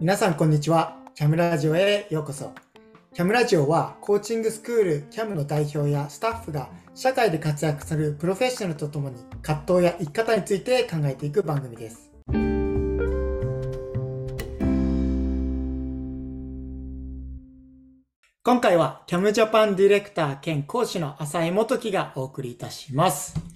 [0.00, 0.96] 皆さんこんにちは。
[1.14, 2.54] キャムラジオへようこそ。
[3.12, 12.10] キャムラジオはコーチングスクールキャムの代表やスタッフが社会で活躍するプロフェッショナルとともに葛藤や生き方について考えていく番組です。
[18.42, 23.47] 今回はキャムジャパンディレクター兼講師の浅井元樹がお送りいたします。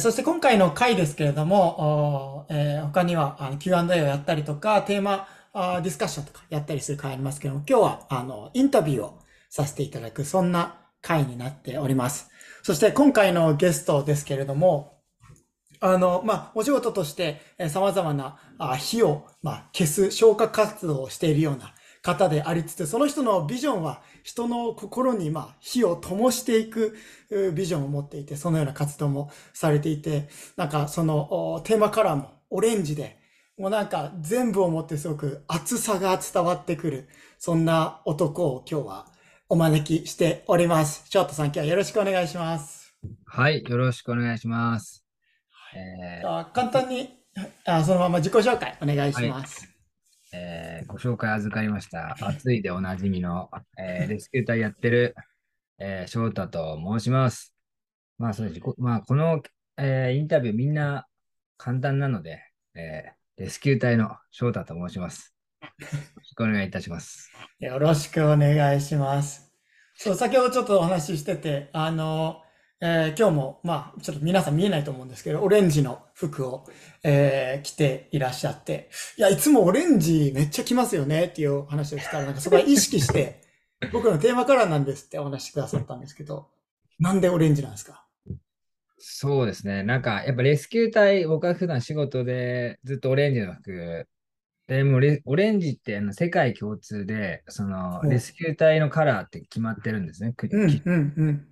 [0.00, 9.18] そして今回の回ですけれども、えー、他には Q&A をやったりとか、テーマディスカッションとかやったりする回ありますけども、今日はあのインタビューを
[9.50, 12.30] させていただく、そんな回になっております。
[12.62, 15.02] そして今回のゲストですけれども、
[15.80, 18.38] あの、まあ、お仕事として、え様々な
[18.78, 26.96] 火を、まあ、消す消火活動をしているような方でありつつ、その人のビジョンは人の心に、まあ、火を灯していく
[27.54, 33.18] ビジョンを持っていて、そのような活動もされていて、なんかそのテーマカラーもオレンジで、
[33.56, 37.08] もうなんか全部をもってすごく熱さが伝わってくる、
[37.38, 39.06] そんな男を今日は
[39.48, 41.04] お招きしております。
[41.08, 42.96] ショートさん、今日はよろしくお願いします。
[43.26, 45.04] はい、よろしくお願いします。
[45.74, 47.10] えー、簡単に
[47.64, 49.60] あそのまま自己紹介お願いします。
[49.60, 49.71] はい
[50.34, 52.16] えー、ご紹介預かりました。
[52.20, 55.14] 暑いでおなじみの、えー、レスキュー隊やってる、
[55.78, 57.54] えー、翔太と申します。
[58.18, 58.60] まあ、そうです。
[58.78, 59.42] まあ、この、
[59.76, 61.06] えー、インタビューみんな
[61.58, 62.42] 簡単なので、
[62.74, 65.34] えー、レスキュー隊の翔太と申します。
[65.60, 65.68] よ
[66.16, 67.30] ろしくお願いいたします。
[67.60, 69.52] よろしくお願いします。
[69.94, 72.42] そう、先ほどちょっとお話ししてて、あの、
[72.84, 76.64] えー、今日も、まあ、ちょっと皆さん見えないと思うんですけど、オレンジの服を、
[77.04, 83.40] えー、着ていらっしゃって、いや、いつもオレンジめっちゃ着ますよねっていう話をしたら、なんかそこは意識して、
[83.92, 86.50] 僕のテーマカラーなんですってお話してくださったんですけど、
[86.98, 88.04] なんでオレンジなんですか？
[88.98, 89.84] そうですね。
[89.84, 94.08] なんか、やっぱレスキュー隊、僕は普段仕事でずっとオレンジの服、
[94.66, 100.34] でもオレンジってあの世界共通で、そのレスキュー隊のカラーって決まってるんですね。
[100.50, 101.51] うんうんうん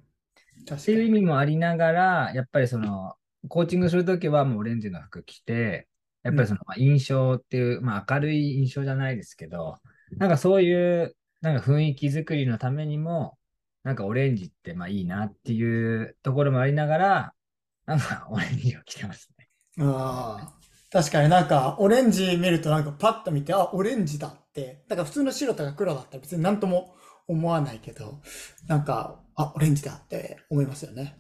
[0.63, 3.15] っていう意味もありながら、やっぱりその、
[3.49, 5.89] コーチングするときはもうオレンジの服着て、
[6.23, 9.79] やっぱりその、ま印象っていう、まあ明るい印象じゃないですけど、
[10.19, 13.39] なんかそういう、なんか雰囲気作りのためにも、
[13.83, 17.33] なんかオレンジってまあいいなっていうところもありながら、
[17.87, 19.49] なんかオレンジを着てますね。
[19.85, 20.61] ああ。
[20.93, 24.85] 確かになんかオレンジ見るとなんかパッと見て、あ、オレンジだって。
[24.89, 26.95] だから普通の白とか黒だったら別になんとも
[27.29, 28.21] 思わないけど、
[28.67, 31.17] なんかあ、オレンジだって思いますよね。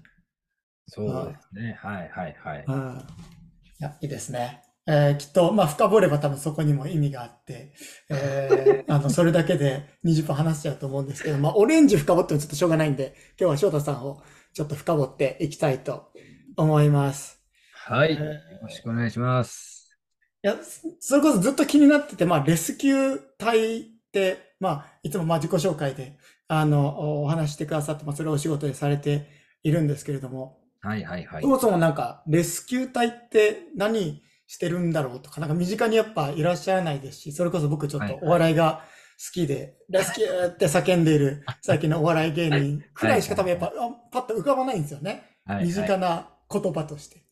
[0.86, 1.78] そうですね。
[1.81, 2.64] はいはいはい。
[2.66, 2.98] うん。
[2.98, 4.62] いや、いいですね。
[4.86, 7.72] えー、きっと、まあ、深掘れば多分そこにも意味があって、
[8.09, 14.22] えー、 あの、それだけで20分話しちゃうと思うんですけど、まあ、オレンジ深掘ってもちょっとしょうがないんで、今日は翔太さんを
[14.53, 16.12] ちょっと深掘っていきたいと
[16.56, 17.41] 思います。
[17.75, 18.12] はい。
[18.12, 18.32] えー、よ
[18.62, 19.97] ろしくお願いします。
[20.42, 20.56] いや、
[20.98, 26.16] それこそずっと気になってて、まあ、レスキュー隊って、まあ、いつもまあ自己紹介で、
[26.52, 29.28] あの、お話してくださって、まあ、それをお仕事でされて
[29.62, 31.42] いるんですけれども、はいはいはい。
[31.42, 38.82] そもそもなんか、レスキュー隊って何してるんだろうとか、なんか身近にやっぱいらっしゃらないですし、それこそ僕ちょっとお笑いが
[39.24, 43.72] 好きで、レスキューって叫んでいる最近のお笑い芸人くらいしか多分やっぱ、
[44.10, 45.22] パッと浮かばないんですよね。
[45.62, 47.22] 身近な言葉として。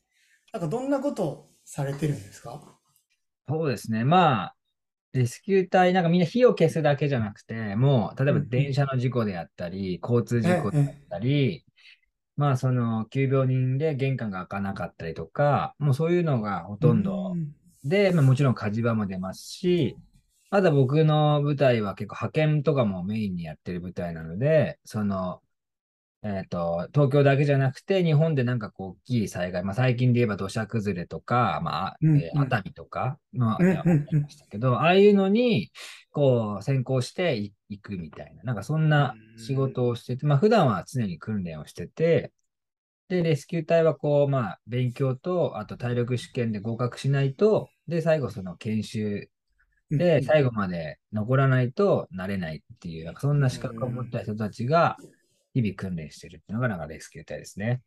[0.52, 2.62] なんかどんなことをされてるんですか？
[3.48, 4.04] そうですね。
[4.04, 4.54] まあ、
[5.12, 11.64] レスキュー隊、なんかみんな火を消すだけじゃなくて、もう、例えば電車の事故であったり、交通事故であったり、
[12.36, 17.34] まあ、その、急病人で玄関が開かなかったりとか、もうそういうのがほとんど。
[17.84, 19.96] で、まあ、もちろん火事場も出ますし、
[20.50, 25.42] あと僕の舞台は結構派遣とかもメインにやってる舞台なので、その、
[26.22, 33.58] えっ、ー、と、東京だけじゃなくて、日本でなんかこう、大きい災害、まあ、最近で言えば土砂崩れとか、まあ、うんうん、えー、熱海とかの、あ
[34.12, 35.70] りましたけど、ああいうのに、
[36.10, 37.36] こう、先行して
[37.68, 42.32] いくみたいな、なんかそんな仕事をしてて、まあ、普段は常に訓練をしてて、
[43.08, 49.30] で、レスキュー隊はこう、まあ、勉強と、あと体力試験で合格しないと、で、最後その研修
[49.90, 54.98] で、最後まで残らないとなれないっていう、そんな資格を持った人たちが、
[55.60, 57.82] 日々訓練してるっていうのがなんかレスキュー隊ですね。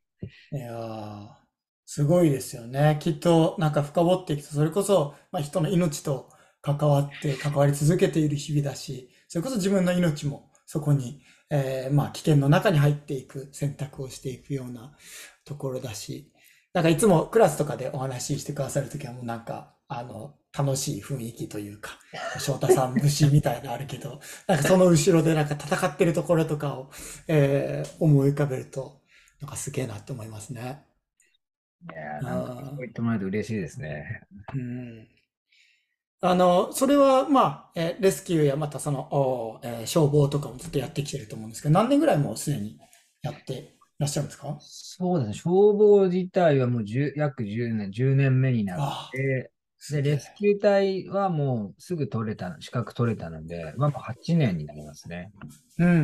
[0.52, 1.38] いや、
[1.86, 2.98] すごいですよね。
[3.02, 6.30] きっとなんか深掘っていくと、それこそ、まあ、人の命と
[6.62, 14.94] 関わって関わり続けている日々だし、それこそ自分の命もそこに、えー、まあ危険の中に入っていく選択をしていくような
[15.46, 16.32] ところだし、
[16.74, 21.92] なんかいつもクラスとかでお話ししてくださるときはもうなんか、あの、楽しい雰囲気というか、
[22.40, 26.92] 翔太さん虫みたいなあるけど、なんかその後ろでなんか戦ってるところとかを、
[27.28, 29.02] えー、思い浮かべると、
[29.42, 30.86] なんかすげえなって思いますね。
[31.84, 34.22] いや、なんかそう言ってもらえると嬉しいですね。
[34.54, 35.08] うん。
[36.24, 42.78] あの、それは、まあ、えレスキューやまたその、おえー、消防とかもずっとやってきてると思うんですけど、何年ぐらいもうすでに
[43.24, 44.58] やっていらっしゃるんですか？
[44.60, 45.34] そうですね。
[45.34, 49.52] 消防自体はもう10約10年、10年目になって、
[49.90, 55.32] で、レスキュー隊はもうすぐ取れた、資格取れたので、まあ、もう8年になりますね。
[55.80, 55.98] うん、うん、う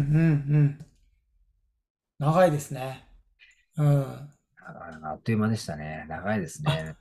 [0.57, 0.85] ん。
[2.17, 3.07] 長いですね。
[3.77, 4.29] うん。
[5.03, 6.05] あっという間でしたね。
[6.09, 6.95] 長いですね。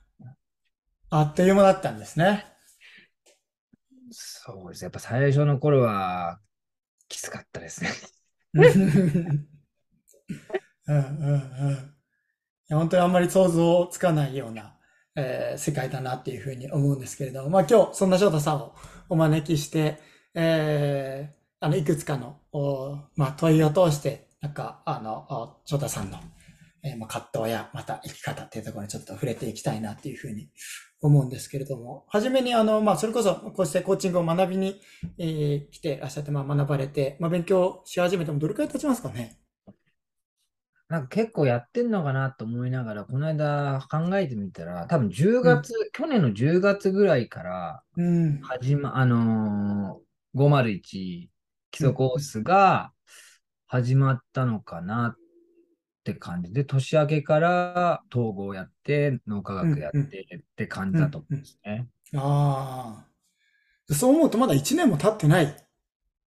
[1.09, 2.45] あっという間だったんですね。
[4.11, 4.83] そうです。
[4.83, 6.39] やっぱ最初の頃は
[7.09, 7.89] きつかったですね。
[8.53, 8.63] うん
[10.87, 11.03] うん
[12.69, 12.77] うん。
[12.77, 14.76] 本当にあんまり想像つかないような、
[15.17, 18.75] えー、世界だなっていうふうに思うんですけれども、まあ今日そんな翔太さんを
[19.09, 19.97] お招きして、
[20.35, 26.19] えー、あの、いくつかの、おまあ問いを通して、なんか、あの、翔太さんの、
[26.83, 30.49] えー、まあ葛藤やまた生き方っていうところにちょっと触れていきたいなっていうふうに
[31.01, 34.79] 思うんですけれども、はじめにあの、まあ、それこそ、こうしてコーチングを学びに、
[35.17, 39.39] えー、来てらっしゃって、まあ、学ばれて、まあ、勉強し始めてもどれくらい経ちますかね？
[40.89, 47.83] なんか結構やってんのかなと思いながら、この間考えてみたら、多分10月、うん、去年の10月ぐらいから、
[48.41, 51.29] 始ま、うん、あのー、501基
[51.73, 52.91] 礎コースが
[53.67, 55.15] 始まったのかなっ
[56.11, 61.87] って感じで、年明けから統合やって、脳科学やってって感じだと思うんですね。
[62.15, 63.03] あ
[63.89, 63.93] あ。
[63.93, 65.66] そう思うとまだ1年も経ってない。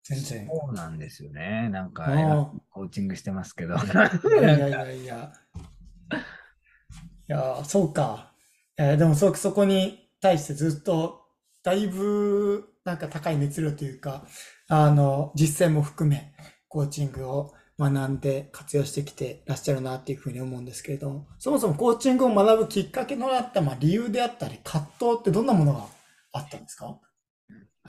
[0.04, 0.46] 全然。
[0.48, 1.68] そうなんですよね。
[1.70, 2.06] なんか、
[2.70, 3.74] コーチングしてますけど。
[3.76, 3.78] い
[4.42, 5.32] やいやいやいや。
[6.10, 8.32] いや、そうか。
[8.78, 11.26] えー、でもそ、そこに対してずっと、
[11.62, 14.24] だいぶ、なんか高い熱量というか、
[14.68, 16.32] あの、実践も含め、
[16.68, 25.84] コーチングを学んで活用してきてらっしゃるなっていうふうに思うんですけれども、そもそもコーチングを学ぶきっかけのあった、まあ、理由であったり、葛藤ってどんなものが
[26.32, 26.98] あったんですか？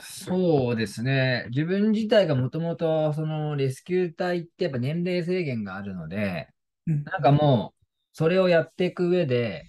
[0.00, 1.46] そうですね。
[1.50, 6.48] 自分自体がもともと、そのレスキュー隊ってやっぱ年齢制限があるので、
[6.86, 9.64] うん、なんかもう、それをやっていく上で、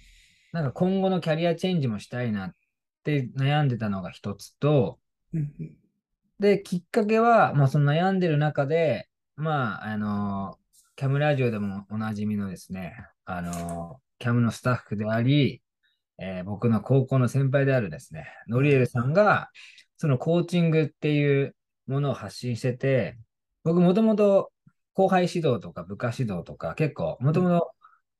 [0.52, 2.54] なんか今後のキャリアチェンジもしたいなっ
[3.04, 4.98] て悩んでたのが一つと、
[5.32, 5.52] うん、
[6.40, 10.58] で、きっかけは、まあその悩んでる中で、まあ、あの、
[10.96, 12.94] キャムラジオでもおなじみのですね、
[13.24, 15.62] あの、キャムのスタッフであり、
[16.18, 19.50] えー、僕の高校の先輩であるですね、ノリエルさんが、
[20.02, 21.54] そのコーチングっていう
[21.86, 23.16] ものを発信してて、
[23.62, 24.50] 僕もともと
[24.94, 27.70] 後輩指導とか部下指導とか結構、もともと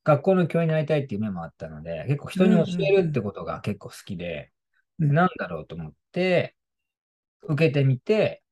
[0.04, 4.52] 学校の教員になりたいっていう夢もあったので、結構人に教えるってことが結構好きで、
[5.00, 6.54] なんだろうと思って、
[7.48, 8.44] 受けてみて、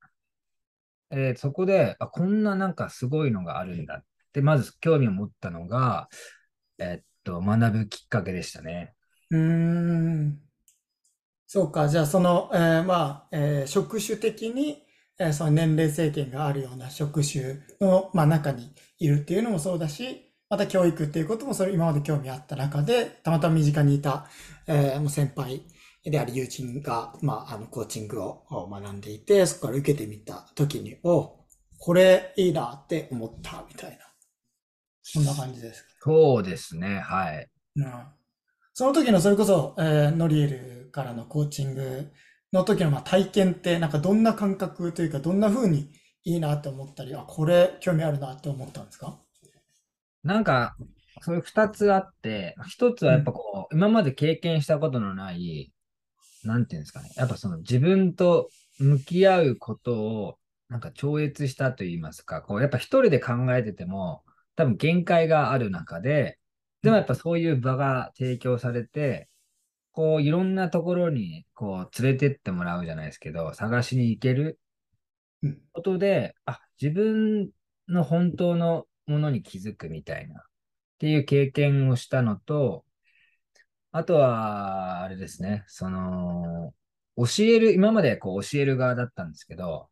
[1.13, 6.09] えー、そこであ、こんななんかすごいのがあるんだって、まず興味を持ったのが、
[6.79, 8.93] えー、っと、学ぶきっかけでしたね。
[9.31, 10.50] うん。
[11.53, 11.89] そうか。
[11.89, 14.87] じゃあ、その、えー、まあ、えー、職種的に、
[15.19, 24.29] えー、その年齢制限があるような職種の、まあ、中にいるっていうのもそうだし、また教育っていうことも、それ今まで興味あった中で、たまたま身近にいた、
[24.69, 25.63] えー、もう先輩、
[26.05, 31.47] である友人が、まあ、あの、コーチングを学んでいて、そこから受けてみた時に、お、
[31.81, 33.97] これいいなって思ったみたいな。
[35.03, 37.49] そんな感じですそうですね、はい。
[37.75, 38.05] うん、
[38.81, 42.11] その時のそれこそ、えー、ノリエルからのコーチング
[42.51, 45.91] の時のまあ体験って、なんかどんな感覚というか、どんな風に
[46.25, 49.19] いいなって思ったり、あ、これ興味あるなって思ったんですか？
[50.25, 50.77] なんか、
[51.21, 55.71] そういう二つあって、一つはやっぱこう、うん、今まで経験したことのない、
[56.45, 57.11] なんていうんですかね。
[57.17, 60.39] やっぱその自分と向き合うことを、
[60.71, 64.23] なんか超越したと言いますか、こう、やっぱ一人で考えてても、
[64.57, 66.39] 多分限界がある中で、
[66.83, 69.29] でもやっぱそういう場が提供されて、
[69.93, 74.59] こう、いろんなところに、こう、連れてってもらうじゃないですけど、探しに行ける
[75.73, 77.51] ことで、あ、自分
[77.89, 80.43] の本当のものに気づくみたいな、っ
[80.99, 82.85] ていう経験をしたのと、
[83.93, 86.75] あとは、あれですね、その、
[87.17, 89.91] 教える、今までこう教える側だったんですけど、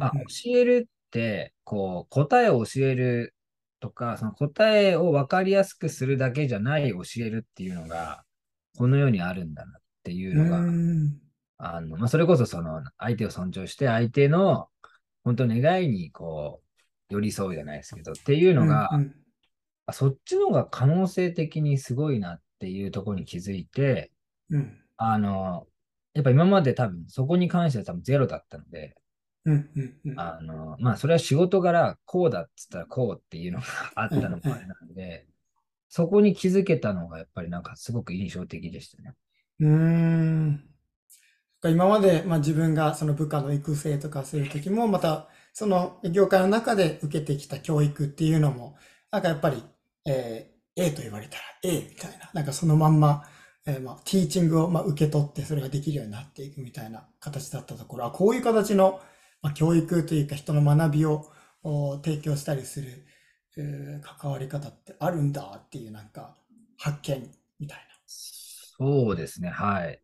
[0.00, 0.12] あ、
[0.44, 3.33] 教えるって、こう、答えを教える
[3.84, 8.24] とか、その答えを分かりやすくするだけじゃない教えるっていうのが、
[8.76, 10.58] この世にあるんだなっていうのが、
[11.58, 14.68] あの、まあ、それこそその、相手を尊重して、相手の、
[15.22, 16.62] 本当願いに、こ
[17.10, 18.90] う、寄り添うじゃないですけど、っていうのが、
[19.86, 24.10] あそっちの方が可能性的にすごいなっっていうところに気づいて、
[24.48, 25.66] うん、あの、
[26.14, 28.96] やっぱ今まで多分そこに関しては多分ゼロだったので、
[29.46, 35.26] うんうんうん、あの、まあそれは仕事柄こうだっつったらこうっていうのがあったのもあれなので、
[35.88, 39.14] そこに気づけたのがやっぱりなんかすごく印象的でしたね。
[39.60, 40.64] うーん。
[41.70, 48.76] 今まで、まあ、自分がその部下の育成とかするときも、またその業界の中で受けてきた教育っていうのも、
[49.10, 49.62] なんかやっぱり、
[50.04, 53.22] えー、A と言われたら A みたいな、なんかそのまんま、
[53.66, 59.00] えー、まあ、ティーチングをまあ受け取ってそれができるようになっていくみたいな形だったところ、あ、こういう形の、
[59.44, 61.30] まあ、教育というか人の学びを
[62.02, 63.04] 提供したりする、
[63.58, 66.34] えー、関わり方ってあるんだっていうなんか
[66.78, 67.84] 発見みたいな。
[68.06, 70.00] そうですね、はい。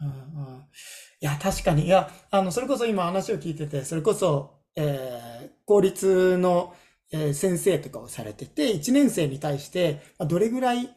[0.00, 1.86] うんうん、いや、確かに。
[1.86, 6.74] いや、あの、それこそ今話を聞いてて、それこそ、えー、公立の、
[7.10, 10.90] えー、先生とかをされてて、1年生に対して、まあ、どれぐらい、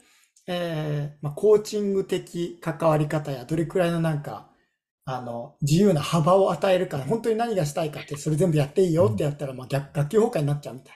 [0.47, 4.49] えー、まあ、コーチング的関わり方や、どれくらいのなんか、
[5.05, 10.95] あの、自由な幅を与えるか、本当に何がしたいかって、それ全部やっていいよってやったら、まあ、逆、学級崩壊になっちゃうみたい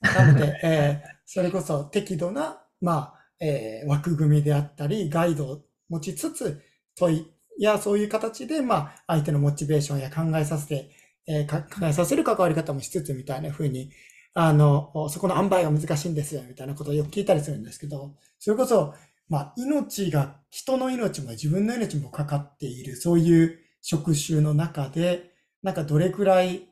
[0.00, 0.24] な。
[0.26, 6.62] なので、 えー、それこそ適度な、まあ、えー、枠組みであったり、ガイドを持ちつつ、
[6.96, 10.90] 問いやそういう形で、まあ、相手のモチベーションや考えさせて、
[11.26, 13.90] えー、考えさせる関わり方もしつつみたいな風に、
[14.32, 18.94] あの、そこの塩梅が難しいんですよ、みたいなことをよく聞いたりするんですけど、それこそ、
[19.28, 26.68] まあ、命が、人の命も自分の命もかかっている、そういう職種の中で、なんかどれくらい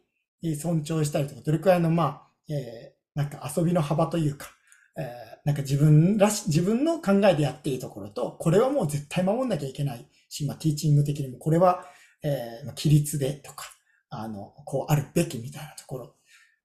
[0.57, 2.05] 尊重したりとか、どれくらいの、ま
[2.49, 4.49] あ、えー、なんか遊びの幅というか、
[4.97, 5.05] えー、
[5.45, 11.85] なんか自分らし、自分の考えでやっていいところと、これはもう絶対守んなきゃいけないし、まあ、ティーチング的にも、これは、
[12.23, 13.67] えー、規律でとか、
[14.11, 16.15] あの、こうあるべきみたいなところ。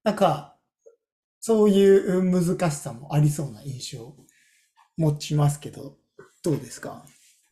[0.04, 0.58] なんか、
[1.40, 4.14] そういう難しさもありそうな印象
[4.98, 5.98] 持ちますけど、
[6.44, 7.06] どうですか？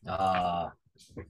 [0.06, 0.76] ああ、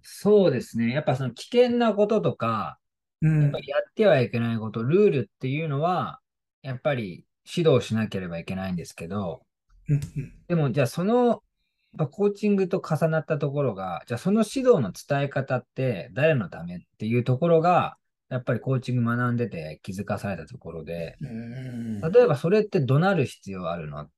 [0.02, 0.92] そうですね。
[0.92, 2.78] やっぱその危険なこととか、
[3.23, 6.20] うん、やっぱりやってはいけないこと、ルールっていうのは、
[6.62, 9.42] やっぱり指導しなければいけないんですけど、
[10.49, 11.42] でもじゃあその
[12.11, 17.96] コーチングと重なったところが、じゃあその指導の伝え方って誰のためっていうところが、
[18.28, 24.08] やっぱりコーチング学んでて気づかされたところで、例えばそれって怒鳴る必要あるの？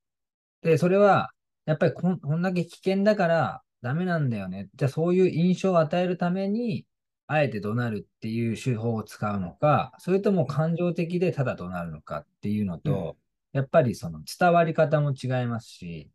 [0.62, 1.30] で、それは
[1.68, 4.70] やっぱりこんこんだけ危険だからダメなんだよね。
[4.74, 6.86] じゃあそういう印象を与えるために、
[7.26, 13.18] あえて怒鳴るっていう手法を使うのか、それとも感情的でただ怒鳴るのかっていうのと、
[13.52, 16.10] やっぱりその伝わり方も違いますし、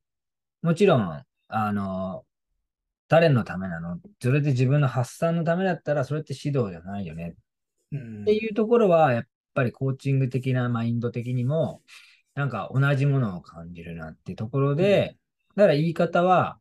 [0.64, 2.26] もちろん、あの、
[3.08, 4.00] 誰のためなの？
[4.20, 7.36] それで自分の発散のためだったら、それって指導じゃないよね。
[7.96, 11.84] っていうところは、やっぱりコーチング的なマインド的にも、
[12.34, 15.16] なんか同じものを感じるなっていうところで、
[15.56, 16.60] だから言い方は、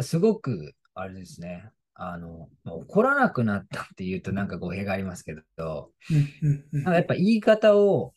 [0.00, 5.90] すごく、あれですね、あの、怒らなくなったっていうとなんか語弊がありますけど、
[6.72, 8.12] なんかやっぱ言い方を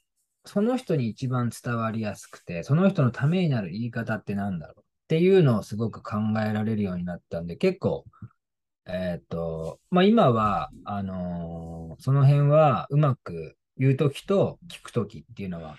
[0.45, 6.17] その人に一番伝わりやすくて、その人のためになる言い方って何だろうっていうのをすごく考
[6.47, 8.05] えられるようになったんで、結構、
[8.85, 15.77] えっ、ー、と、まあ、今は、あのー、その辺はうまく言うときと聞くときっていうのは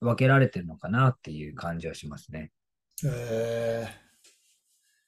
[0.00, 2.50] 分けられてるのかなっていう感じはしますね。
[3.06, 4.28] えー、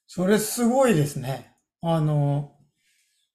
[0.06, 1.56] それすごいですね。
[1.82, 2.52] あの、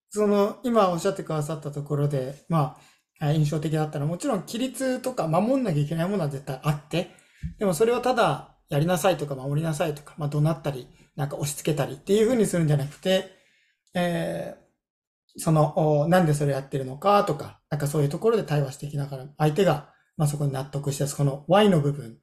[0.09, 2.77] その、今おっしゃってくださったところで、ま
[3.19, 7.11] あ、印象的だったのは、もちろん規律とか守んなきゃいけないものは絶対あって、
[7.57, 13.31] でもそれをただやりなさいとか守りなさいとか、まあ怒鳴ったり、なんか押し付けたりっていう風にするんじゃなくて、
[13.93, 22.17] えー、その、なんでそれやってるのかとか、なんかそういうところで対話していきながら、相手が、まあそこに納得して、その Y の部分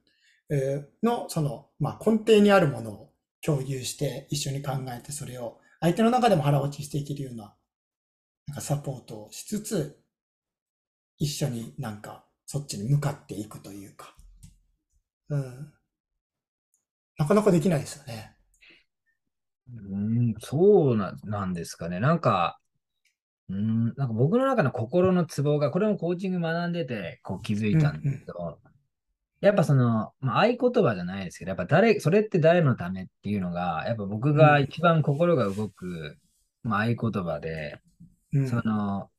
[1.02, 3.12] の、その、まあ根底にあるものを
[3.42, 7.54] 共有して一緒に考えて、それを相手の中でも腹落ちしていけるような、
[8.48, 10.00] なんかサポートをしつつ、
[11.18, 14.14] 一緒になんかそっちに向かっていくというか、
[15.28, 15.72] うん。
[17.18, 18.36] なかなかできないですよね。
[19.68, 21.98] うん、そうななんですかね。
[21.98, 22.60] なんか、
[23.48, 28.56] うん、なんか僕の中の心のツボが、これもコーチング学んでてこう気づいたんですけど、うんうん、
[29.40, 36.18] やっぱその、まあ、合言葉じゃないですけど、やっぱ誰、それって誰のためっていうのが、やっぱ僕が一番心が動く、
[36.64, 37.80] うん、まあ、合言葉で、
[38.32, 39.10] うん、その、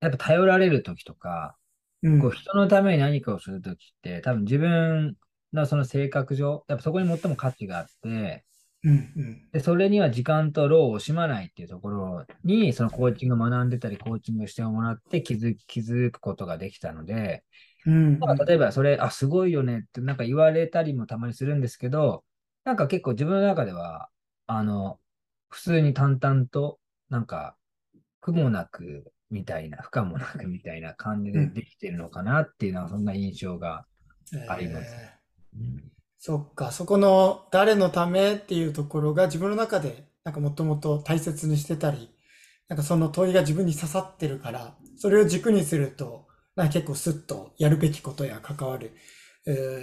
[0.00, 1.56] やっぱ頼られる時とか、
[2.02, 5.16] うん、こう人のために何かをする時って、多分自分
[5.52, 8.44] のその性格上、やっぱそこに最も価値があって、
[8.84, 17.42] うんうん、でそれには時間と労を惜しまないっていうところに、そのコーチングを学んでたり、コーチングしてもらって気づ気づくことができたので、
[17.86, 22.24] うん、うん、例えばそれ、あ、すごいよねってなんか言われたりもたまにするんですけど、
[22.64, 24.08] なんか結構自分の中では、
[24.46, 24.98] あの、
[25.48, 26.78] 普通に淡々と、
[27.08, 27.56] なんか
[28.20, 33.86] 苦もなくみたいな、負荷もなくみたいな感じでできてるのかなっていうのは、そんな印象が
[34.48, 34.94] あります。
[34.94, 35.96] えー。
[36.18, 42.10] そっか、そこの誰のためっていうところが自分の中でなんかもともと大切にしてたり、
[42.66, 46.25] なんかその問いが自分に刺さってるから、それを軸にすると、
[46.56, 48.92] なんか結構スッとやるべきことや関わる、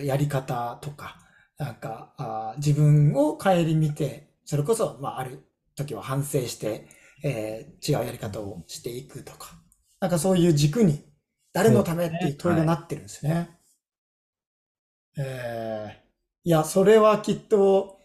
[0.04, 1.20] やり方とか、
[1.58, 6.88] なんかあ自分を顧みて、それこそ、まあ、ある時は反省して、
[7.24, 9.52] えー、違うやり方をしていくとか、
[10.00, 11.06] なんかそういう軸に、
[11.54, 13.34] 誰のためっていう問いがなってるんですね。
[13.34, 13.48] はい、
[15.20, 18.00] えー、いや、それはきっと、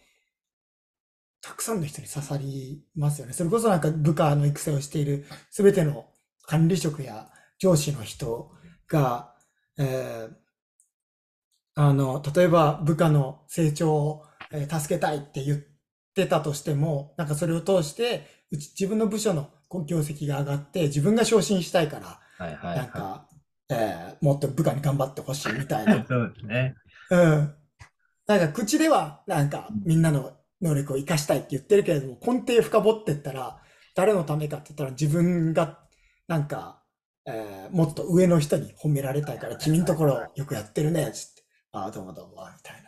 [1.41, 3.33] たくさんの人に刺さりますよね。
[3.33, 6.05] それこそなんか部下の育成をしているすべての
[6.43, 8.51] 管理職や上司の人
[8.89, 9.33] が、
[9.77, 10.35] えー、
[11.75, 15.59] あの、例えば部下の成長を、えー、助けたいって言っ
[16.13, 19.49] てたとしても、なんかそれを通して、うち自分の部署の
[19.85, 23.27] 業績が上がって、自分が昇進したいから、はいはいはい、なんか、
[23.69, 26.03] えー、もっと部下に頑張ってほしいみたいな。
[26.09, 26.75] そうですね。
[27.11, 27.55] うん。
[28.27, 33.61] なんか口では、なんかみんなの能力を活かしたいって言ってるけれども、根底深掘ってったら、
[33.95, 35.79] 誰のためかって言ったら自分が、
[36.27, 36.81] なんか、
[37.29, 41.43] えー、もっと上の人に褒められたいから、君のところよくやってるね、つって。
[41.71, 42.83] ああ、どうもどうも、みたい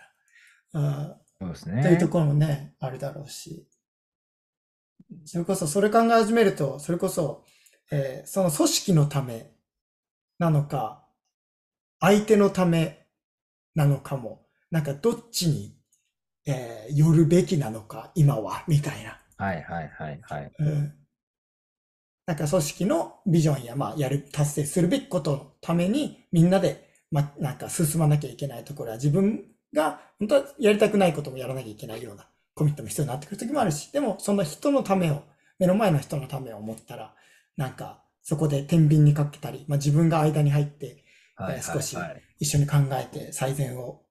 [0.73, 1.01] な。
[1.03, 1.83] あそうですね。
[1.83, 3.67] というところもね、あるだろうし。
[5.25, 7.43] それこそ、それ考え始めると、それこそ、
[7.91, 9.51] えー、その組織のため
[10.39, 11.05] なのか、
[11.99, 13.07] 相手のため
[13.75, 15.81] なのかも、なんかどっちに
[16.45, 19.21] えー、寄るべきなのか、今は、みたいな。
[19.37, 20.51] はいはいはいはい。
[20.59, 20.93] うん。
[22.25, 35.23] なんか組織のビジョンや、まあ、やる、達成するべきことのために、みんなで、まあ、なんか進まなきゃいけないところは、自分が、本当はやりたくないこともやらなきゃいけないようなコミットも必要になってくる時もあるし、でも、その人のためを、
[35.59, 37.15] 目の前の人のためを思ったら、
[37.57, 41.03] なんか、そこで天秤にかけたり、まあ、自分が間に入って、
[41.35, 41.97] はいはいはい、少し
[42.39, 44.03] 一緒に考えて最善を、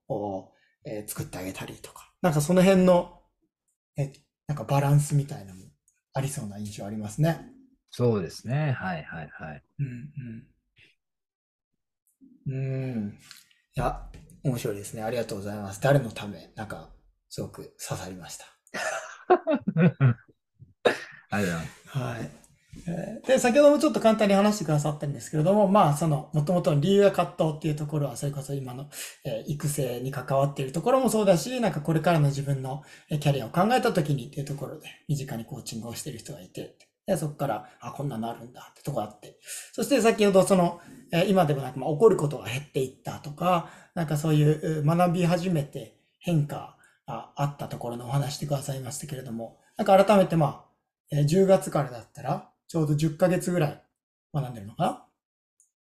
[0.85, 2.13] えー、作ってあげたりとか。
[2.23, 3.21] なんかその辺の、
[3.97, 4.13] え、
[4.47, 5.67] なんかバランスみたいなのも
[6.13, 7.60] ありそうな印象ありますね。
[7.91, 8.73] そうですね。
[8.73, 9.63] はいはいはい。
[9.79, 10.47] うん
[12.47, 12.55] うん。
[12.55, 12.57] う
[13.07, 13.19] ん。
[13.77, 14.09] いや、
[14.45, 15.03] 面白いですね。
[15.03, 15.81] ありがとうございます。
[15.81, 16.91] 誰のためなんか、
[17.29, 18.47] すごく刺さりました。
[19.77, 20.07] ありがと
[21.37, 21.99] うございます。
[21.99, 22.31] はい。
[23.27, 28.89] で、先ほどもちょっと簡単に話してくださったんですけれども、まあ、その、もともとの理由や葛藤っていうところは、それこそ今の、
[29.25, 36.77] えー、育成に関わっているところもそうだし、なんかこれからの自分のキャリアを考えた時にっていうところで、身近にコーチングをしている人がいて、
[37.11, 39.39] で、そこから、あ、こんなのあるんだってとこあって。
[39.73, 40.81] そして先ほどその、
[41.13, 50.65] えー、今でもなんか、まあ、起こることが減っていったとか、なんかそういう学び始めて変化があったところのお話してくださいましたけれども、なんか改めてまあ、
[51.11, 53.83] えー、10月からだったら、ちょうど10ヶ月ぐらい
[54.33, 54.83] 学んでるのか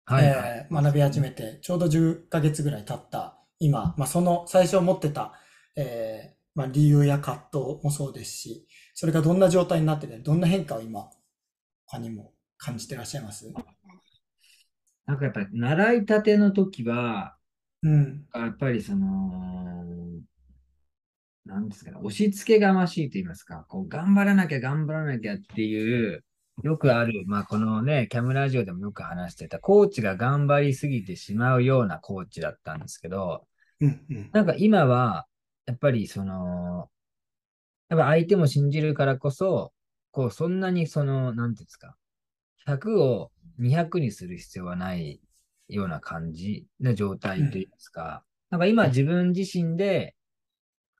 [0.07, 0.15] な？
[0.15, 5.33] はい、はい、えー、学び始めて、ちょうど10ヶ月ぐらい経った今、まあ、その最初持ってた、
[5.75, 8.67] えー、まあ、理由や葛藤もそうですし、
[8.99, 11.09] それがどんな状態になってて、どんな変化を今、
[11.87, 13.51] 他にも感じてらっしゃいます？
[15.05, 17.35] なんかやっぱり習いたての時は、
[17.81, 19.85] うん、やっぱりその、
[21.45, 26.23] なんですかね、押し付けがましいと言いますか、こう頑張らなきゃ頑張らなきゃっていう、
[26.63, 33.47] よくある、まあ、このね、キャムラジオでもよく話してた、コーチが頑張りすぎてしまうようなコーチだったんですけど、
[33.79, 35.27] うんうん、なんか今は、
[35.67, 36.89] やっぱりその、
[37.89, 39.71] やっぱ相手も信じるからこそ、
[40.17, 41.95] こう、そんなにその、なんていうんですか、
[42.65, 45.21] 100を200にする必要はない
[45.67, 50.15] ような感じの状態といいますか、うん、なんか今自分自身で、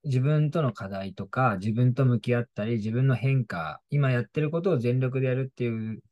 [0.04, 6.04] 自分との課題とか、自分と向き合ったり、自分の変化、今やってることを全力でやるっていう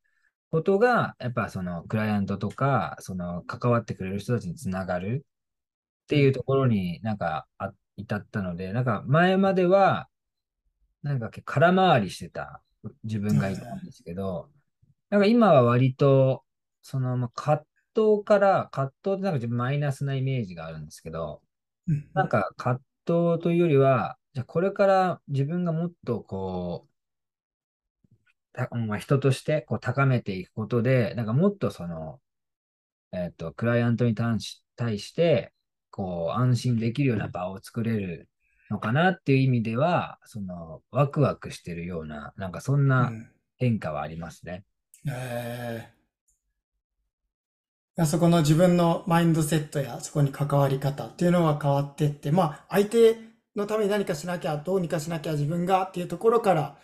[0.49, 5.27] ことが、やっぱそのクライアントとか、その関わってくれる人たちにつながる
[6.05, 10.09] っていうところになんかあ至ったので、なんか前までは、
[11.03, 12.63] なんか空回りしてた
[13.03, 14.49] 自分がいたんですけど、
[15.09, 16.43] なんか今は割と、
[16.81, 21.41] その、ま葛藤から、葛藤ってなんか自分マイナスなイメージがあるんですけど、
[22.13, 26.87] なんか葛というよりは、じゃこれから自分がもっとこ
[28.71, 32.19] う、まあ、人としてこう高めていくことで、なんかもっとその、
[33.11, 35.53] えっ、と、クライアントに対し対して、
[35.89, 38.29] こう、安心できるような場を作れる
[38.69, 43.11] のかなっていう意味では、その、ワクワクしてるような、なんかそんな
[43.57, 44.63] 変化はありますね。
[45.05, 45.95] うん、えー
[48.03, 53.17] そこの自分のマインドセットやそこに関わり方っていうのが変わっていって、まあ相手
[53.55, 56.77] のために何かしなきゃ、どうにかしなきゃ自分がっていうところから、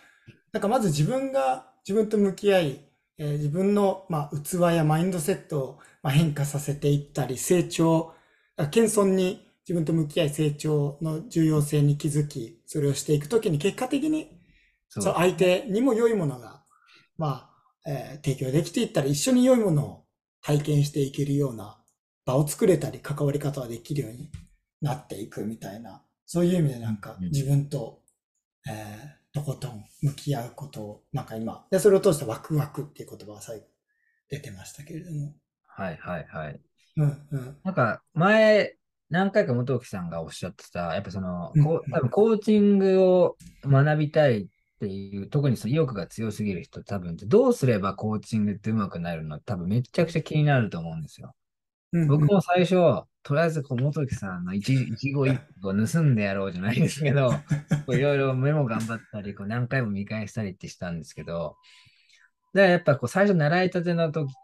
[0.52, 2.80] なんかまず自分が自分と向き合い、
[3.18, 8.14] えー、自分の、まあ、器やマインドセットを、まあ、変化させていったり、成長、
[8.70, 14.40] 謙遜に自分と向き合い成長の重要性に気づき、それをしていくときに結果的に、
[14.88, 16.62] その相手にも良いものが、
[17.16, 17.50] ま
[17.84, 20.04] あ、えー、提供できていったら一緒に良いものを
[20.42, 21.78] 体験していけるような
[22.24, 24.30] 場を作れたり関わり方ができるように
[24.80, 28.00] なっていくみたいな、そういう意味でなんか自分と、
[28.68, 33.66] えー、とことん向き合うことを、なんか今、で、それを通してワクワクっていう言葉が最後
[34.28, 35.34] 出てましたけれども。
[35.68, 36.60] はいはいはい。
[36.96, 37.56] うんうん。
[37.64, 38.76] なんか前、
[39.12, 44.46] 何回か元木さんがおっしゃってた、やっぱその、こう多分コーチングを学びたいっ
[44.80, 51.34] ていう、特にその意欲が強すぎる人、多分どうすればコーチングってうまくなるの多分めちゃくちゃ気になると思うんですよ。
[52.08, 57.32] 僕も最初、とりあえずこう元木さんの一 一語一語盗んでやろうじゃないですけど、
[57.88, 61.56] いろいろメモ頑張ったり、こう何回も見返したりってしたんですけど、
[62.54, 64.41] だからやっぱこう最初習いたての時って、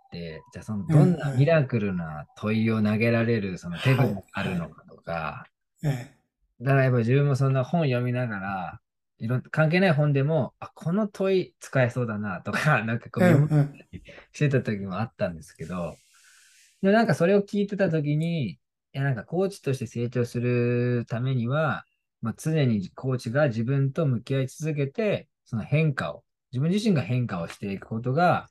[0.53, 5.47] じゃあそのどんなミラクルな問いを投げられるその手があるのかとか、
[6.61, 8.81] だからやっぱ自分もそんな本読みながら、
[9.19, 13.75] いろ関係ない本でも、あ、この問い使えそうだなとか、 なんかこう読む
[14.33, 15.97] してた時もあったんですけど、
[16.83, 18.59] でなんかそれを聞いてた時に、い
[18.93, 21.85] やなんかコーチとして成長するためには、
[22.23, 28.49] まあ、常にコーチが自分と向き合い続けて、その変化を自分自身が変化をしていくことが、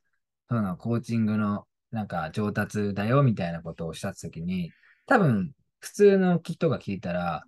[0.49, 4.71] そのコーチングのなんか上達だよみたいなことをおっしゃったときに、
[5.05, 7.43] 多分普通の人が聞いたら、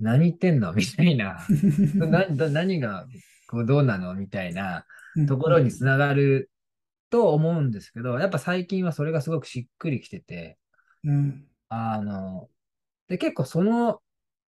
[0.00, 1.38] 何言ってんのみたいな。
[1.94, 3.06] 何、何が
[3.48, 4.84] こうどうなのみたいな
[5.28, 6.50] ところにつながる
[7.10, 10.58] と思うんですけど、やっぱ最近はそれがすごくしっくりきてて、
[11.04, 12.48] うん、あの、
[13.08, 14.00] で、結構その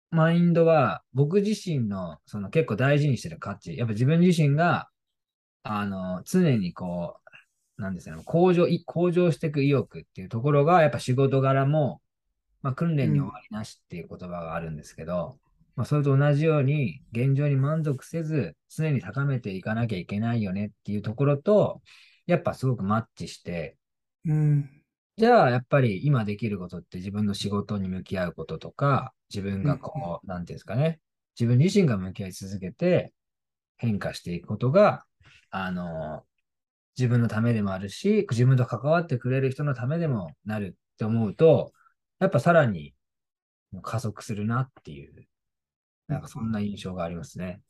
[0.10, 4.90] マインドは僕自身のその結構大事にしてる価値、やっぱ自分自身が
[5.64, 7.23] あの、常にこう、
[7.84, 12.02] なんですね、向上、向上していく意欲っていうところが、やっぱ仕事柄も、
[12.62, 15.40] まあ、訓練に終わりなしっていう言葉があるんですけど、うん、
[15.76, 21.82] まあ、それと同じように、現状に満足せず、常に高めていかなきゃいけないよねっていうところと、
[22.26, 23.78] やっぱすごくマッチして、
[24.26, 24.70] うん、
[25.18, 31.02] じゃあ、やっぱり今できることって自分の仕事に向き合うこととか、自分がこう、うん、なんていうんですかね、
[31.38, 33.12] 自分自身が向き合い続けて
[33.76, 35.04] 変化していくことが、
[35.50, 36.24] あの、
[36.98, 41.74] 自分のためでもあるし、自分と関わってくれる人のためでもなるって思うと、
[42.20, 42.94] やっぱさらに
[43.82, 45.28] 加速するなっていう、
[46.08, 47.62] なんかそんな印象がありますね。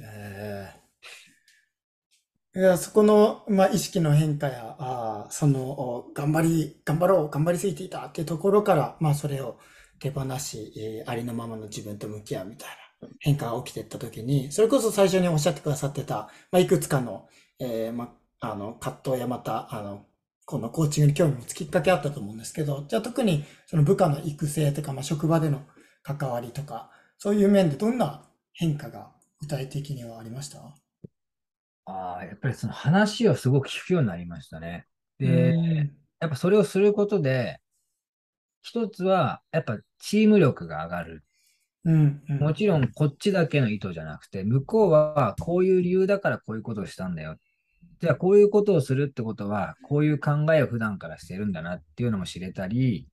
[0.00, 9.58] えー、いやそこの、まあ、意識の変化や、あその、頑張り、頑張ろう、頑張りすぎていたっていうところから、まあ、それを
[9.98, 12.88] 手放し、えー、ありのままの自分と向き合うみたいな。
[13.20, 17.28] 変化が起きていったときに、それこそ最初におっしゃってくださってた、まあ、いくつかの、
[17.60, 18.08] えー、まあ、
[18.40, 20.06] あの、葛藤やまた、あの、
[20.46, 25.62] このコーチングに興味を持つきっかけあったと思うんですけど、じゃあ特にその部下の育成とか、まあ、職場での
[26.02, 28.24] 関わりとか、そういう面でどんな
[28.54, 30.58] 変化が具体的にはありました？
[31.84, 34.86] ああ、やっぱりその話をすごく聞くようになりましたね。
[35.18, 37.60] で、やっぱそれをすることで、
[38.62, 41.24] 一つは、やっぱチーム力が上がる
[41.84, 47.36] うんうん、もちろんこっちだけの意図じゃなくて、向こうはこういう理由だからこういうことをしたんだよ。
[48.00, 53.08] じゃあこういうことをするってことは、こういう考えを普段からしてるんだなっていうのも知れたり、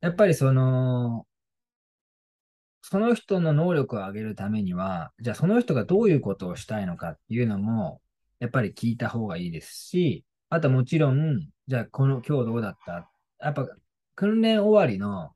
[0.00, 1.26] やっぱりその、
[2.82, 8.00] その人の能力を上げるためには、じゃあその人がどういうことをしたいのかっていうのも、
[8.38, 13.08] やっぱり聞いた方がいいですし、あともちろん、じゃあこの今日どうだった？
[13.40, 13.66] やっぱ
[14.14, 15.32] 訓練終わりの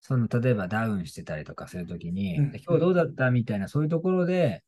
[0.00, 3.30] その、例えばダウンしてたりとかするときに、うん、今日どうだった？
[3.30, 4.62] みたいな、そういうところで、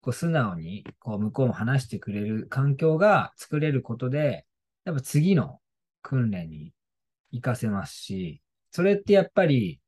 [0.00, 4.46] こう素直に、こう向こうも話してくれる環境が作れることで、
[4.84, 5.60] やっぱ次の
[6.02, 6.72] 訓練に
[7.32, 9.80] 活かせますし、それってやっぱり、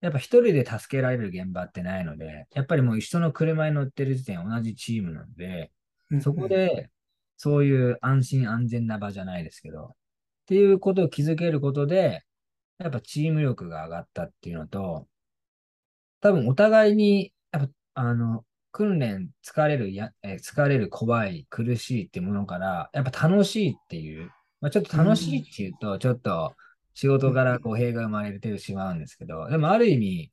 [0.00, 5.70] やっぱ一人で助けられる現場ってないので、やっぱりもう一緒の車に乗ってる時点同じチームなので、
[6.20, 6.90] そこで、
[7.36, 9.88] そういう安心安全な場じゃないですけど、っ
[10.46, 12.22] ていうことを気づけることで、
[12.78, 15.06] やっぱチーム力が上がったっていうのと、
[16.20, 24.30] 多分お互いに、やっぱ、あの、訓練疲れるや、え疲れる、怖い、苦しいっていうものから、やっぱ楽しいっていう、
[24.60, 26.54] まあ、ちょっと楽しいっていうと、ちょっと
[26.94, 30.32] 仕事柄語弊が生まれてしまうんですけど、でもある意味、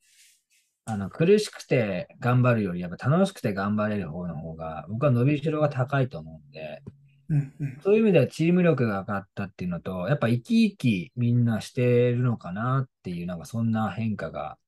[0.86, 6.82] あの、苦しくて頑張るより、やっぱ楽しくて頑張れる方の方が、僕は伸びしろが高いと思うんで、
[7.28, 14.58] うんうん、そういう意味ではチーム力が上がったっていうのと、やっぱ生き生きみんなしてるのかなっていう、なんかそんな変化が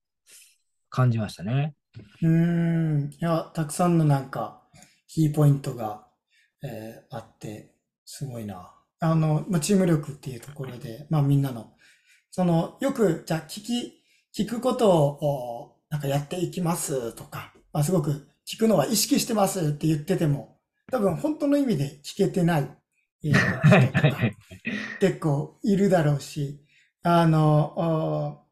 [0.89, 1.73] 感じましたね。
[2.21, 3.09] うん。
[3.11, 4.61] いや、たくさんのなんか、
[5.07, 6.07] キーポイントが、
[6.63, 7.75] えー、あって、
[8.05, 8.73] すごいな。
[8.99, 11.73] あの、まあ、チーム力っていうところで、まあみんなの、
[12.31, 14.03] その、よく、じゃあ聞き、
[14.35, 20.57] 聞くことを、なんかやっていきますとか、まあ、すごく聞くのは意識してますって言ってても、
[20.91, 22.69] 多分本当の意味で聞けてない
[23.21, 23.61] 人とか
[24.99, 26.59] 結構いるだろうし、
[27.03, 28.45] あの、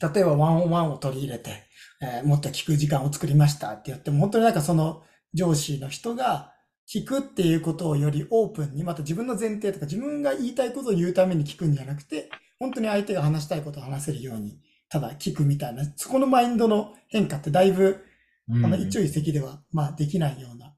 [0.00, 1.64] 例えばワンオンワンを取り入れて、
[2.02, 5.02] えー、もっと聞く時間を作りましたって言っても、本当になんかその
[5.34, 6.52] 上司の人が
[6.92, 18.04] 聞くっていうことをよりオープンに、また自分の前提とか自分が言いたいことを言うために聞くんじゃなくて、本当に相手が話したいことを話せるように、ただ聞くみたいな、そこのマインドの変化ってだいぶ、
[18.48, 20.74] この一朝一夕では、まあできないような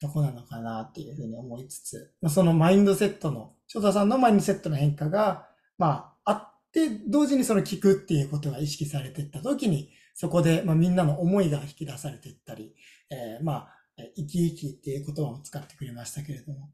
[0.00, 5.46] とこなのかなっていうふうに思いつつ、そのマインドセットの、翔太さんのマインドセットの変化が、
[5.78, 12.74] まあ、あって、同時にその聞くっていうことが意識されていったときに、そこで、まあ、みんなの思いが引き出されていったり、
[13.10, 13.68] えー、まあ、
[14.16, 16.70] 生き生きっていう言葉を使ってくれましたけれども、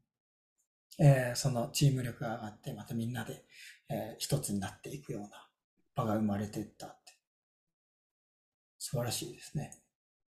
[0.99, 3.43] えー、そのチーム力が上がって、またみんなで、
[3.89, 5.29] えー、一つになっていくような
[5.95, 7.13] 場が生まれていったって。
[8.77, 9.71] 素晴らしいですね。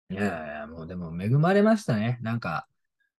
[0.09, 0.25] いやい
[0.61, 2.19] や、もうでも恵まれましたね。
[2.21, 2.67] なんか、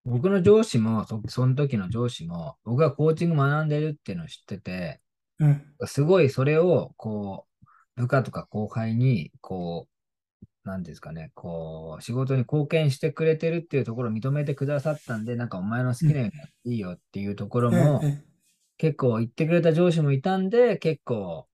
[0.05, 5.01] 僕の上司も、そその時の上司も、僕がコーチング学んでるっていうのを知ってて、
[5.39, 7.46] うん、すごいそれを、こう、
[7.97, 9.89] 部下とか後輩に、こ
[10.65, 18.03] う、なんですかね、こう、仕事に貢献してくれてるっていうところを認めてくださったんで、なんかお前の好きなようにやっていいよっていうところも、
[18.77, 21.49] 結構言ってくれた上司もいたんで、結構、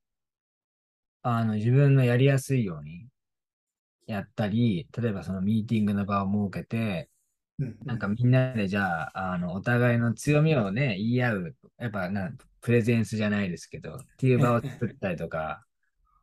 [1.23, 3.07] あの、自分のやりやすいように
[4.07, 7.09] やったり、例えばそのミーティングの場を設けて、
[7.85, 15.65] なんかみんなでじゃあ、あの、お互いの強みをね、言い合う、やっぱな、プレゼンスじゃないですけど、っていう場を作ったりとか、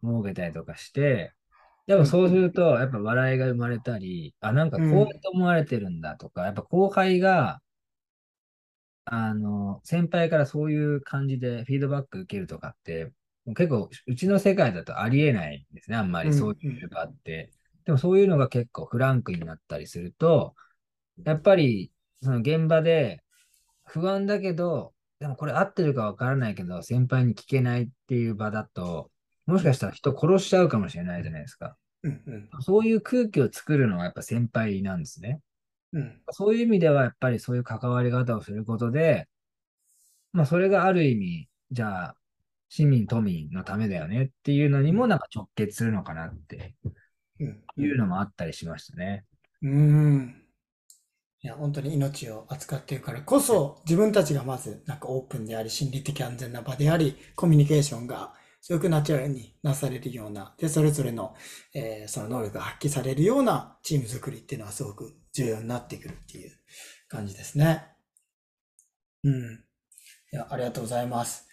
[0.03, 1.33] 設けたりとかして、
[1.87, 7.61] でもそうすると、やっぱ笑いが生まれたり、あ、なんかこうやって思われてるんだとか、やっぱ後輩が、
[9.05, 13.11] あの、先輩からそういう感じでフィードバック受けるとかって、
[13.55, 17.51] 結構、うちの世界だとありえないんですね、あんまりそういう場って。
[17.85, 20.53] でもそういうのが結構フランクになったりすると、
[21.25, 23.23] やっぱり、その現場で
[23.83, 29.09] 不安だけど、でもこれ合ってるかわからないけど、先輩に聞けないっていう場だと、
[29.49, 31.75] もしかしたら人殺しちゃうかもしれないじゃないですか。
[32.03, 35.41] うんうん、そういう空気を作るのはやっぱ先輩なんですね。
[35.91, 39.27] うん、そういう意味ではやっぱりそういう関わり方をすることで、
[40.31, 42.15] まあそれがある意味、じゃあ
[42.69, 46.75] 市民、都民のためだよねっていうのにもなんか直結するのかなって
[47.77, 49.25] いうのもあったりしましたね。
[49.61, 50.43] うん。
[51.41, 61.35] いや、本当に命を扱っているからこそ、自分たちがまず、なんかオープンであり、心理的安全な場であり、コミュニケーションが、すごくナチュラルになされるような、で、それぞれの、
[61.73, 66.51] えー、その能力が発揮されるようなチーム作りっていうのはすごく重要になってくるっていう
[67.07, 67.85] 感じですね。
[69.23, 69.63] うん。
[70.31, 71.47] いや、ありがとうございます。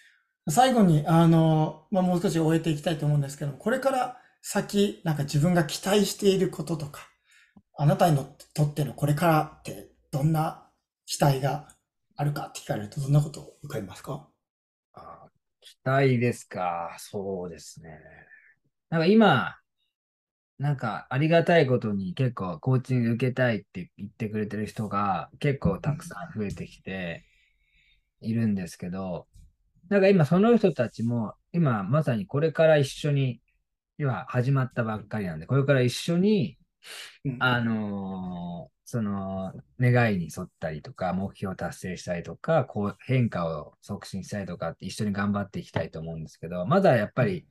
[0.49, 7.09] 最後に、あの、まあ、もう少し終えていきたいと思うんですけども、これから先、なんか自分が期待していることとか、
[7.79, 8.16] あなたに
[8.55, 10.69] とってのこれからってどんな
[11.05, 11.69] 期待が
[12.16, 14.29] あるかって聞かれるとどんなことを浮かびますか？
[15.66, 16.94] 期待ですか？
[17.00, 17.98] そうですね。
[18.88, 19.57] なんか今、
[20.59, 27.24] なんかありがたいことに結構コーチング受けたいって言ってくれてる人が結構たくさん増えてきて
[28.20, 29.26] いるんですけど、
[29.88, 33.40] なんか今その人たちも今まさにこれから一緒に、
[33.98, 36.59] 今始まったばっかりなんで、これから一緒に
[37.40, 47.49] あのー、その願いに沿ったりとか、目標を達成したりとか、こう変化を促進したりとかって一緒に頑張っていきたいと思うんですけど、まだやっぱり、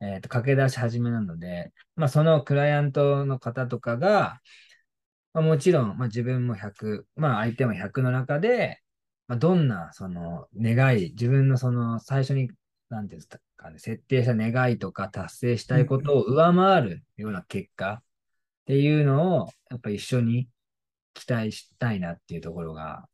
[0.00, 4.40] えっ、ー、と、駆け出し始めなので、まあ、そのクライアントの方とかが、
[5.32, 8.82] まあ、もちろん、まあ、自分も100、まあ、相手も100の中で、
[9.26, 12.50] まあ、どんな、その、願い、自分のその、最初に、
[12.90, 18.02] なんていうんですかね、設定した願いとか達成したいことを上回るような結果、
[18.64, 20.48] っていうのを、やっぱ一緒に
[21.14, 23.08] 期待したいなっていうところが、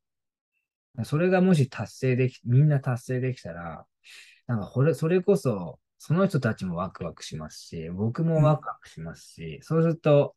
[1.05, 3.87] それがもし達成でき、みんな達成できたら、
[4.47, 10.35] なんかこれ、それこそ、その人たちもワクワクしますし、僕もワクワクしますし、うん、そうすると、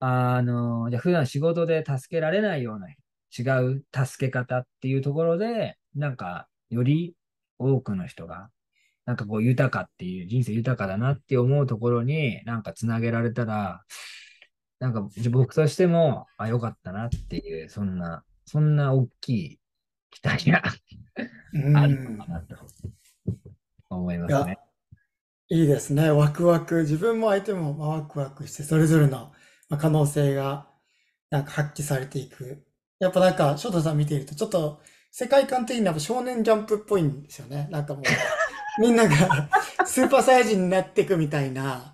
[0.00, 7.14] あの、じゃ普段仕事で助けられないような違う助け方っていうところで、なんか、より
[7.58, 8.50] 多くの人が
[9.06, 13.82] なんかこう豊かっていう、人生豊かだなって思うところになんかつなげられたら、
[14.80, 19.60] なんか僕としても、あ、よかったなっていう、そんな、そんな大きい
[20.10, 20.62] 期待が
[21.76, 22.56] あるのかなと
[23.90, 24.58] 思いますね。
[25.48, 26.10] いいですね。
[26.10, 26.82] ワクワク。
[26.82, 29.32] 自分も相手もワクワクして、それぞれの
[29.78, 30.68] 可能性が
[31.30, 32.64] なんか発揮されていく。
[32.98, 37.68] やっぱなんか、翔太さん見ていると、ちょっと世界観的には少年ジャンプっぽいんですよね。
[37.70, 38.02] なんかもう
[38.80, 39.48] みんなが
[39.86, 41.93] スーパーサイジになっていくみたいな、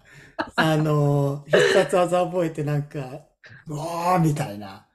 [0.56, 3.22] あの、必殺技覚えてなんか、
[3.66, 4.86] うわーみたいな。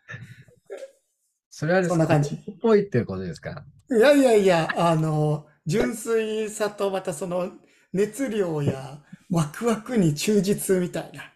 [1.50, 2.36] それはですそんな感じ。
[2.36, 3.66] っぽいってことですか？
[3.90, 7.52] いやいやいや、あの、純粋さとまたその
[7.94, 11.32] 熱量やワクワクに忠実みたいな。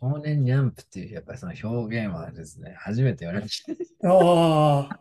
[0.00, 3.64] 少年ジャンプっていう、やっぱりその表現はですね、初めて言われまし
[4.02, 4.10] た。
[4.10, 5.00] ああ。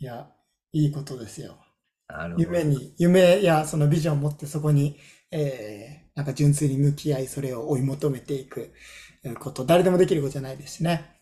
[0.00, 0.28] いや、
[0.72, 1.56] いいことですよ。
[2.36, 4.98] 夢に、夢やそのビジョンを持ってそこに、
[5.30, 8.72] えー、なんか純粋に向き合い、それを追い求めていく
[9.40, 11.18] こと、誰でもできることじゃないですしね。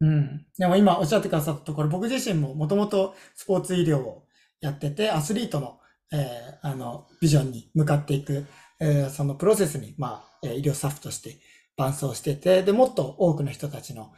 [0.00, 0.46] うん。
[0.58, 4.24] でも今おっしゃってくださったところ、僕自身ももともとスポーツ医療を
[4.60, 5.78] やってて、アスリートの、
[6.12, 8.46] えーあの、ビジョンに向かっていく、
[8.80, 11.38] えーそのプロセスに、まあ、医療スタッフとして
[11.76, 14.12] 伴走してて、で、もっと多くの人たちの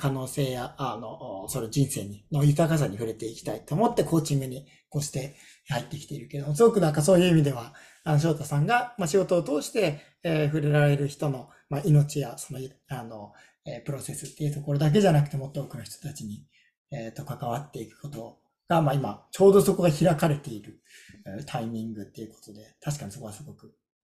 [0.00, 5.36] 可能性や、あの、その人生に、の豊かさに触れていきたいと思ってコーチングにこうして
[5.68, 13.32] 入ってきているけど、すごくなんかそういう意味では、あの、翔太さんが、まあ、仕事を通して、えー触れられる人の、まあ、命や、その、あの、
[13.66, 16.46] えープロセスっていうところだけじゃなくて、もっと多くの人たちに、
[16.90, 20.80] えっ、と、関わっていくことが、まあ、今、ちょうどそこが開かれている、
[21.26, 23.74] えータイミングっていうことで、確かにそこはすごく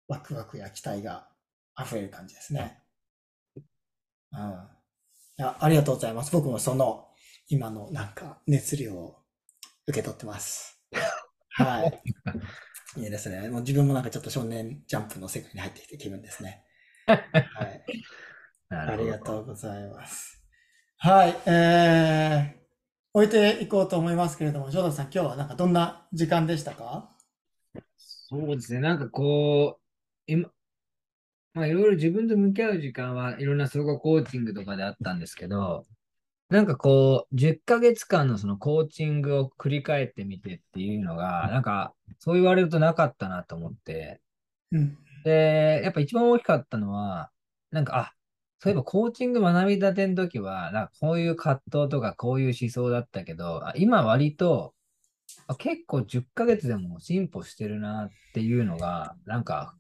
[0.07, 1.27] ワクワクや期待が
[1.79, 2.79] 溢れる感じですね。
[4.33, 4.39] うん。
[4.39, 6.31] いや、ありがとうございます。
[6.31, 7.07] 僕もその、
[7.47, 9.17] 今のなんか熱量を
[9.88, 10.79] 受け取ってます。
[11.63, 12.02] はい。
[13.04, 13.50] いいですね。
[13.50, 16.63] もう自分もなんかちょっと少年ジャンプの世界に入ってきて気分ですね。
[17.06, 17.19] はい。
[18.69, 20.41] ありがとうございます。
[20.98, 21.36] はい。
[21.45, 22.60] えー、
[23.13, 27.15] 置いていこうと思いますけれども、ジョーダンさん、今日はなんかどんな時間でしたか？
[27.98, 28.80] そうですね。
[28.80, 29.84] なんかこう、
[30.28, 30.52] 今、
[31.54, 35.88] まあいろいろ自分と向き合う時間はいろんな総合コーチングとかであったんですけど、
[36.49, 44.19] なんかこう、10ヶ月間のそのコーチングを繰り返ってみてっていうのが、なんかそう言われるとなかったなと思って、
[44.71, 44.97] うん。
[45.23, 47.31] で、やっぱ一番大きかったのは、
[47.71, 48.13] なんか、あ、
[48.59, 54.73] そういえばコーチング学びたての時は、なんかこういう葛藤とかこういう思想だったけど、あ今割と、
[55.47, 59.75] あ結構10ヶ月でも進歩してるなっていうのが、なんか、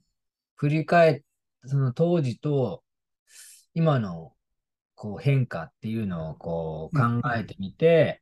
[0.55, 1.21] 振り返っ、
[1.65, 2.83] その当時と
[3.73, 4.33] 今の
[4.99, 8.21] こう変化っていうのをこう考えてみて、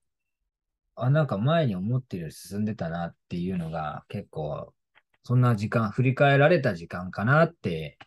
[0.94, 4.72] あ、なんか前に思ってるより進んでたなっていうのが結構、
[5.24, 7.98] そんな時間、振り返られた時間かなって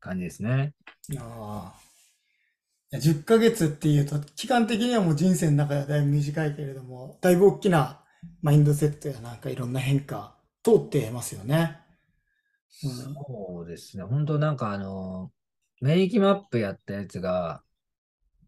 [0.00, 0.72] 感じですね。
[1.18, 1.80] ああ。
[2.90, 8.00] いや10ヶ月っていうと、期間的にはもう人生の中ではだいぶ短いけれども、だいぶ大きな
[8.40, 11.80] マインドセットやなんかいろんな変化通ってますよね。
[12.82, 14.04] うんそうですね。
[14.04, 15.30] 本当なんかあの、
[15.82, 17.62] 免疫マップやったやつが、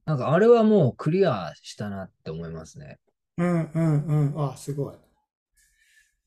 [0.09, 2.99] なんかあれはもうクリアしたなって思いますね。
[3.37, 4.51] うんうんうん。
[4.51, 4.94] あ、すごい。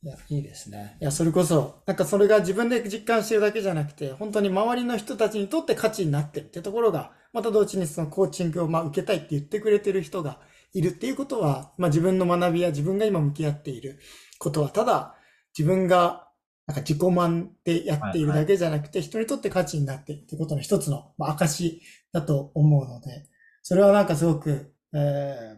[0.04, 0.98] いや、いいですね。
[1.02, 10.40] いや、それこそ、なんかそれが自分で実感してるだけじゃなくて、本当に周りの人たちにとって価値になってるってところが、また同時にそのコーチングをまあ受けたいって言ってくれてる人が
[10.74, 14.00] いるっていうことは、まあ自分の学びや自分が今向き合っている
[14.38, 15.16] ことは、ただ
[15.58, 16.28] 自分が
[16.68, 23.26] なんか自己満でやっているだけじゃなくて、人にとって価値になっているってことの一つの、まあ、証だと思うので、
[23.72, 25.56] それはなんかすごく、え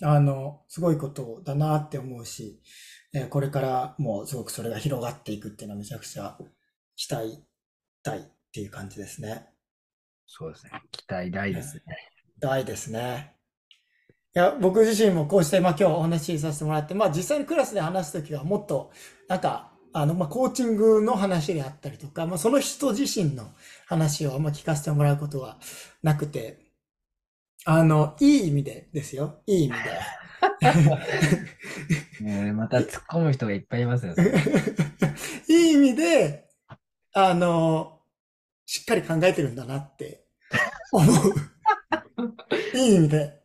[0.00, 2.62] ーあの、すごいことだなって思うし、
[3.12, 6.38] えーこれからもうすごくそれが広がっていくっていうのはめちゃくちゃ
[6.96, 7.44] 期待
[8.02, 8.22] 大っ
[8.54, 9.46] ていう感じですね。
[10.26, 10.72] そうですね。
[10.90, 11.82] 期待大ですね。
[12.40, 13.36] 大ですね。
[14.34, 18.90] いや、僕自身もこうして、まあ今日お話しさせてもらって、まあ実際にクラスで話すときはもっと、
[19.28, 23.52] なんか、あの、まあコーチングの話であったりとか、まあその人自身の
[23.86, 25.58] 話をあんま聞かせてもらうことは
[26.02, 26.71] なくて、
[27.64, 29.42] あの、いい意味でですよ。
[29.46, 29.78] いい意味
[32.20, 34.14] ねえまた突っ込む人がいっぱいいますよ。
[34.14, 34.22] で。
[35.48, 36.48] いい意味で、
[37.14, 38.00] あの、
[38.66, 40.24] しっかり考えてるんだなって
[40.92, 42.76] 思う。
[42.76, 43.42] いい意味で。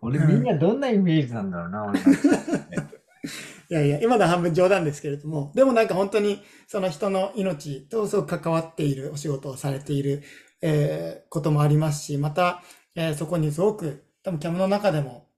[0.00, 2.00] 俺みんなどんなイメージなんだろうな、俺
[3.70, 10.22] いやいや、今のは半分冗談ですけれども、でもなんか本当にその人の命とすごく関わっているお仕事をされている、
[10.62, 12.62] えーこともありますし、また、
[12.94, 15.28] えーそこにすごく、多分キャムの中でも、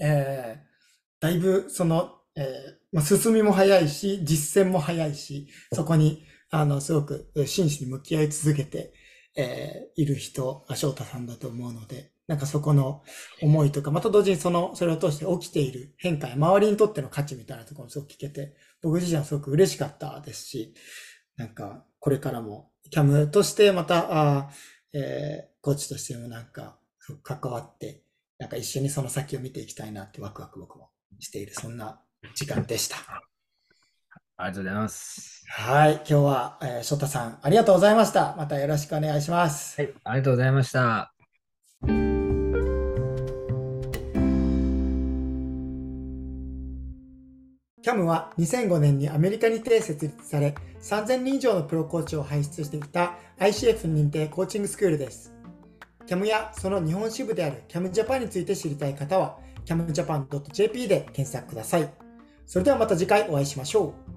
[0.00, 0.66] えー
[1.20, 2.46] だいぶその、えー
[2.92, 8.92] まあ、進みも早いし、実践も早いし、そこに、あの、すごく真摯に向き合い続けて、
[9.36, 13.02] えーいる人が翔太さんだと思うので、なんかそこの
[13.40, 20.74] 思いとか、また同時にその、それを通して起きている変化や周りにとっての価値みたいなところもすごく聞けて、僕自身はすごく嬉しかったですし、
[21.36, 24.50] なんか、これからも、キャムとしてまた、あ
[24.92, 26.76] えーコーチとしてもなんか、
[27.24, 28.04] 関わって、
[28.38, 32.00] なんか一緒にその先を見ていきたいなってワクワク僕もしている、そんな
[32.36, 32.98] 時間でした。
[34.36, 35.44] ありがとうございます。
[35.48, 35.94] はい。
[35.94, 38.36] 今日は、えー、翔太さん、ありがとうございました。
[38.38, 39.80] またよろしくお願いします。
[39.80, 39.92] はい。
[40.04, 41.12] ありがとうございました。
[47.82, 55.35] CAM は2005年にアメリカにて設立され、3000人以上のプロコーチを輩出してきた ICF 認定コーチングスクールです。
[56.06, 61.92] キャムやその日本支部である CAM ジャパンについて知りたい方は、camjapan.jp で検索ください。
[62.46, 64.15] それではまた次回お会いしましょう。